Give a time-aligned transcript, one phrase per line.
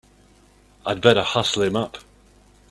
[0.83, 1.97] I'd better hustle him up!